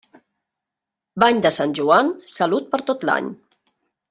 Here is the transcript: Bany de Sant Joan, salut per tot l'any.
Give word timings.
Bany 1.23 1.43
de 1.47 1.51
Sant 1.59 1.75
Joan, 1.81 2.11
salut 2.39 2.69
per 2.73 2.81
tot 2.89 3.07
l'any. 3.11 3.31